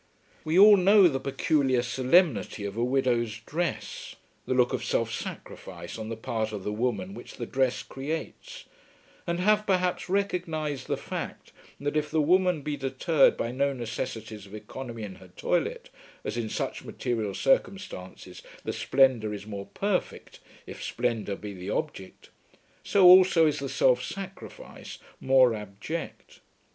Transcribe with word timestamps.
We 0.43 0.57
all 0.57 0.77
know 0.77 1.07
the 1.07 1.19
peculiar 1.19 1.83
solemnity 1.83 2.65
of 2.65 2.75
a 2.75 2.83
widow's 2.83 3.37
dress, 3.41 4.15
the 4.47 4.55
look 4.55 4.73
of 4.73 4.83
self 4.83 5.11
sacrifice 5.13 5.99
on 5.99 6.09
the 6.09 6.17
part 6.17 6.51
of 6.51 6.63
the 6.63 6.73
woman 6.73 7.13
which 7.13 7.35
the 7.35 7.45
dress 7.45 7.83
creates; 7.83 8.65
and 9.27 9.39
have 9.39 9.67
perhaps 9.67 10.09
recognised 10.09 10.87
the 10.87 10.97
fact 10.97 11.51
that 11.79 11.95
if 11.95 12.09
the 12.09 12.19
woman 12.19 12.63
be 12.63 12.75
deterred 12.77 13.37
by 13.37 13.51
no 13.51 13.73
necessities 13.73 14.47
of 14.47 14.53
oeconomy 14.53 15.03
in 15.03 15.15
her 15.21 15.27
toilet, 15.27 15.91
as 16.23 16.35
in 16.35 16.49
such 16.49 16.83
material 16.83 17.35
circumstances 17.35 18.41
the 18.63 18.73
splendour 18.73 19.31
is 19.35 19.45
more 19.45 19.67
perfect 19.67 20.39
if 20.65 20.81
splendour 20.81 21.35
be 21.35 21.53
the 21.53 21.69
object, 21.69 22.31
so 22.83 23.05
also 23.05 23.45
is 23.45 23.59
the 23.59 23.69
self 23.69 24.01
sacrifice 24.01 24.97
more 25.19 25.53
abject. 25.53 26.39